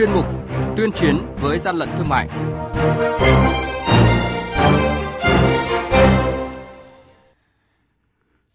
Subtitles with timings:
[0.00, 0.26] chuyên mục
[0.76, 2.28] Tuyên chiến với gian lận thương mại.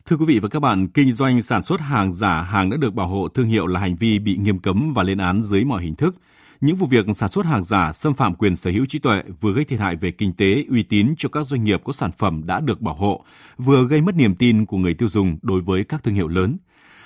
[0.05, 2.93] Thưa quý vị và các bạn, kinh doanh sản xuất hàng giả, hàng đã được
[2.93, 5.83] bảo hộ thương hiệu là hành vi bị nghiêm cấm và lên án dưới mọi
[5.83, 6.15] hình thức.
[6.61, 9.53] Những vụ việc sản xuất hàng giả xâm phạm quyền sở hữu trí tuệ vừa
[9.53, 12.41] gây thiệt hại về kinh tế, uy tín cho các doanh nghiệp có sản phẩm
[12.45, 13.23] đã được bảo hộ,
[13.57, 16.57] vừa gây mất niềm tin của người tiêu dùng đối với các thương hiệu lớn.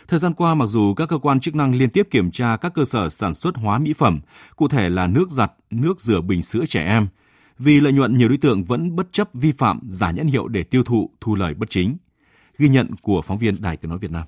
[0.08, 2.74] Thời gian qua, mặc dù các cơ quan chức năng liên tiếp kiểm tra các
[2.74, 4.20] cơ sở sản xuất hóa mỹ phẩm,
[4.56, 7.08] cụ thể là nước giặt, nước rửa bình sữa trẻ em,
[7.58, 10.64] vì lợi nhuận nhiều đối tượng vẫn bất chấp vi phạm giả nhãn hiệu để
[10.64, 11.98] tiêu thụ, thu lời bất chính.
[12.58, 14.24] Ghi nhận của phóng viên Đài Tiếng Nói Việt Nam.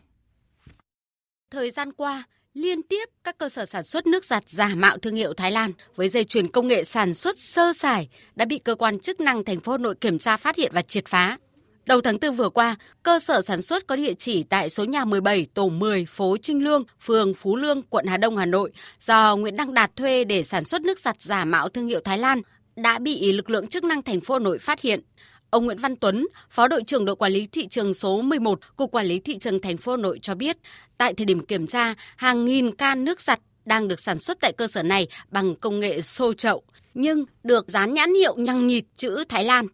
[1.51, 5.15] Thời gian qua, liên tiếp các cơ sở sản xuất nước giặt giả mạo thương
[5.15, 8.75] hiệu Thái Lan với dây chuyền công nghệ sản xuất sơ sài đã bị cơ
[8.75, 11.37] quan chức năng thành phố Hà Nội kiểm tra phát hiện và triệt phá.
[11.85, 15.05] Đầu tháng 4 vừa qua, cơ sở sản xuất có địa chỉ tại số nhà
[15.05, 19.35] 17 tổ 10 phố Trinh Lương, phường Phú Lương, quận Hà Đông, Hà Nội do
[19.35, 22.41] Nguyễn Đăng Đạt thuê để sản xuất nước giặt giả mạo thương hiệu Thái Lan
[22.75, 25.01] đã bị lực lượng chức năng thành phố Hà Nội phát hiện.
[25.49, 28.91] Ông Nguyễn Văn Tuấn, Phó đội trưởng đội quản lý thị trường số 11, Cục
[28.91, 30.57] Quản lý thị trường thành phố Hà Nội cho biết,
[30.97, 34.53] tại thời điểm kiểm tra, hàng nghìn can nước giặt đang được sản xuất tại
[34.53, 38.83] cơ sở này bằng công nghệ xô chậu, nhưng được dán nhãn hiệu nhăng nhịt
[38.97, 39.67] chữ Thái Lan.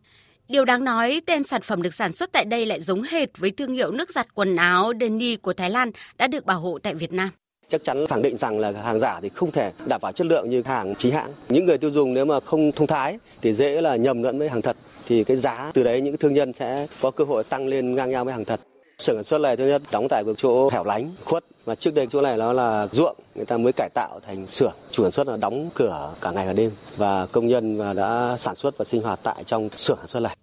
[0.49, 3.51] Điều đáng nói, tên sản phẩm được sản xuất tại đây lại giống hệt với
[3.51, 6.93] thương hiệu nước giặt quần áo Denny của Thái Lan đã được bảo hộ tại
[6.93, 7.29] Việt Nam.
[7.69, 10.49] Chắc chắn khẳng định rằng là hàng giả thì không thể đảm bảo chất lượng
[10.49, 11.31] như hàng chính hãng.
[11.49, 14.49] Những người tiêu dùng nếu mà không thông thái thì dễ là nhầm lẫn với
[14.49, 14.77] hàng thật.
[15.07, 18.09] Thì cái giá từ đấy những thương nhân sẽ có cơ hội tăng lên ngang
[18.09, 18.59] nhau với hàng thật.
[18.97, 21.43] Sở sản xuất này thứ nhất đóng tại một chỗ hẻo lánh, khuất.
[21.65, 24.73] Và trước đây chỗ này nó là ruộng người ta mới cải tạo thành xưởng.
[24.91, 26.71] Chủ sản xuất là đóng cửa cả ngày cả đêm.
[26.97, 30.19] Và công nhân và đã sản xuất và sinh hoạt tại trong xưởng sản xuất
[30.19, 30.36] này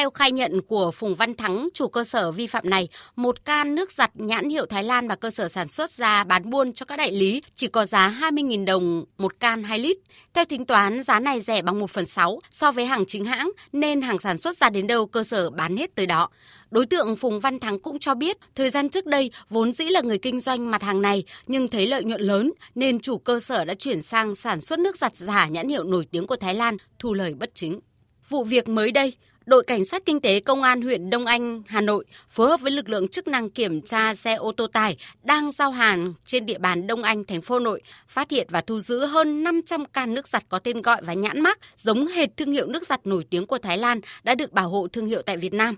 [0.00, 3.74] theo khai nhận của Phùng Văn Thắng, chủ cơ sở vi phạm này, một can
[3.74, 6.86] nước giặt nhãn hiệu Thái Lan mà cơ sở sản xuất ra bán buôn cho
[6.86, 9.96] các đại lý chỉ có giá 20.000 đồng một can 2 lít.
[10.34, 13.50] Theo tính toán, giá này rẻ bằng 1 phần 6 so với hàng chính hãng,
[13.72, 16.28] nên hàng sản xuất ra đến đâu cơ sở bán hết tới đó.
[16.70, 20.00] Đối tượng Phùng Văn Thắng cũng cho biết, thời gian trước đây vốn dĩ là
[20.00, 23.64] người kinh doanh mặt hàng này nhưng thấy lợi nhuận lớn nên chủ cơ sở
[23.64, 26.76] đã chuyển sang sản xuất nước giặt giả nhãn hiệu nổi tiếng của Thái Lan,
[26.98, 27.80] thu lời bất chính.
[28.28, 29.14] Vụ việc mới đây,
[29.46, 32.70] đội cảnh sát kinh tế công an huyện Đông Anh, Hà Nội phối hợp với
[32.70, 36.58] lực lượng chức năng kiểm tra xe ô tô tải đang giao hàng trên địa
[36.58, 40.28] bàn Đông Anh, thành phố Nội, phát hiện và thu giữ hơn 500 can nước
[40.28, 43.46] giặt có tên gọi và nhãn mác giống hệt thương hiệu nước giặt nổi tiếng
[43.46, 45.76] của Thái Lan đã được bảo hộ thương hiệu tại Việt Nam.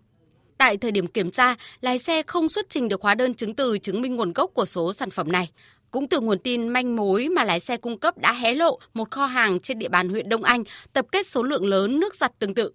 [0.58, 3.78] Tại thời điểm kiểm tra, lái xe không xuất trình được hóa đơn chứng từ
[3.78, 5.50] chứng minh nguồn gốc của số sản phẩm này.
[5.90, 9.10] Cũng từ nguồn tin manh mối mà lái xe cung cấp đã hé lộ một
[9.10, 12.38] kho hàng trên địa bàn huyện Đông Anh tập kết số lượng lớn nước giặt
[12.38, 12.72] tương tự.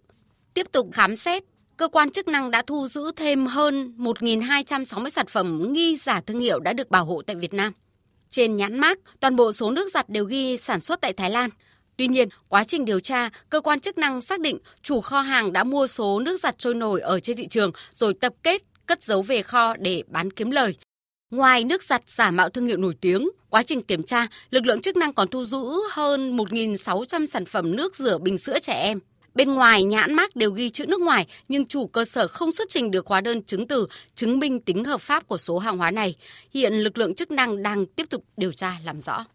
[0.57, 1.43] Tiếp tục khám xét,
[1.77, 6.39] cơ quan chức năng đã thu giữ thêm hơn 1.260 sản phẩm nghi giả thương
[6.39, 7.73] hiệu đã được bảo hộ tại Việt Nam.
[8.29, 11.49] Trên nhãn mác, toàn bộ số nước giặt đều ghi sản xuất tại Thái Lan.
[11.97, 15.53] Tuy nhiên, quá trình điều tra, cơ quan chức năng xác định chủ kho hàng
[15.53, 19.03] đã mua số nước giặt trôi nổi ở trên thị trường rồi tập kết, cất
[19.03, 20.75] giấu về kho để bán kiếm lời.
[21.31, 24.81] Ngoài nước giặt giả mạo thương hiệu nổi tiếng, quá trình kiểm tra, lực lượng
[24.81, 28.99] chức năng còn thu giữ hơn 1.600 sản phẩm nước rửa bình sữa trẻ em.
[29.37, 32.69] Bên ngoài nhãn mác đều ghi chữ nước ngoài nhưng chủ cơ sở không xuất
[32.69, 35.91] trình được hóa đơn chứng từ chứng minh tính hợp pháp của số hàng hóa
[35.91, 36.15] này.
[36.53, 39.25] Hiện lực lượng chức năng đang tiếp tục điều tra làm rõ.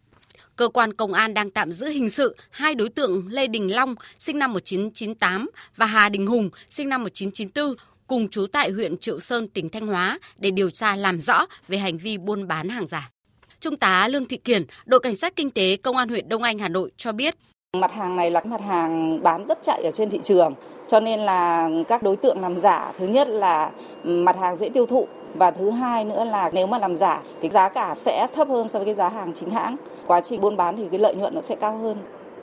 [0.56, 3.94] Cơ quan công an đang tạm giữ hình sự hai đối tượng Lê Đình Long,
[4.18, 7.74] sinh năm 1998 và Hà Đình Hùng, sinh năm 1994,
[8.06, 11.78] cùng trú tại huyện Triệu Sơn, tỉnh Thanh Hóa để điều tra làm rõ về
[11.78, 13.10] hành vi buôn bán hàng giả.
[13.60, 16.58] Trung tá Lương Thị Kiển, đội cảnh sát kinh tế công an huyện Đông Anh
[16.58, 17.34] Hà Nội cho biết
[17.76, 20.54] Mặt hàng này là mặt hàng bán rất chạy ở trên thị trường,
[20.86, 23.70] cho nên là các đối tượng làm giả thứ nhất là
[24.04, 27.48] mặt hàng dễ tiêu thụ và thứ hai nữa là nếu mà làm giả thì
[27.48, 29.76] giá cả sẽ thấp hơn so với cái giá hàng chính hãng.
[30.06, 31.96] Quá trình buôn bán thì cái lợi nhuận nó sẽ cao hơn.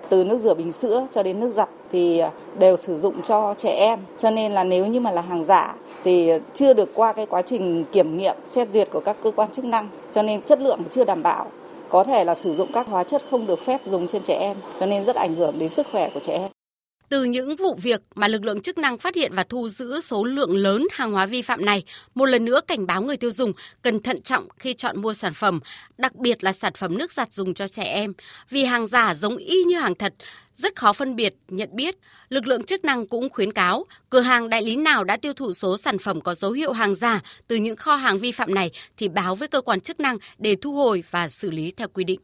[0.10, 2.22] Từ nước rửa bình sữa cho đến nước giặt thì
[2.60, 4.00] đều sử dụng cho trẻ em.
[4.18, 7.42] Cho nên là nếu như mà là hàng giả thì chưa được qua cái quá
[7.42, 10.80] trình kiểm nghiệm xét duyệt của các cơ quan chức năng cho nên chất lượng
[10.92, 11.46] chưa đảm bảo
[11.90, 14.58] có thể là sử dụng các hóa chất không được phép dùng trên trẻ em,
[14.80, 16.59] cho nên rất ảnh hưởng đến sức khỏe của trẻ em.
[17.10, 20.24] Từ những vụ việc mà lực lượng chức năng phát hiện và thu giữ số
[20.24, 21.84] lượng lớn hàng hóa vi phạm này,
[22.16, 25.34] một lần nữa cảnh báo người tiêu dùng cần thận trọng khi chọn mua sản
[25.34, 25.60] phẩm,
[25.98, 28.14] đặc biệt là sản phẩm nước giặt dùng cho trẻ em,
[28.50, 30.14] vì hàng giả giống y như hàng thật,
[30.56, 31.96] rất khó phân biệt, nhận biết.
[32.30, 35.54] Lực lượng chức năng cũng khuyến cáo, cửa hàng đại lý nào đã tiêu thụ
[35.54, 38.72] số sản phẩm có dấu hiệu hàng giả từ những kho hàng vi phạm này
[38.98, 42.04] thì báo với cơ quan chức năng để thu hồi và xử lý theo quy
[42.04, 42.20] định.